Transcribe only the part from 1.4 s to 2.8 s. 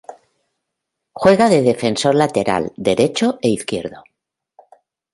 de defensor lateral